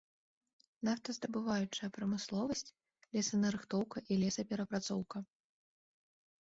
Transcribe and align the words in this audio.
Нафтаздабываючая 0.87 1.89
прамысловасць, 1.99 2.73
лесанарыхтоўка 3.19 3.97
і 4.11 4.21
лесаперапрацоўка. 4.25 5.17